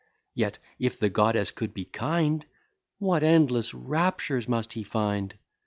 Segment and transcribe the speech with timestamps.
[0.33, 2.43] Yet, if the goddess could be kind,
[2.97, 5.35] What endless raptures must he find!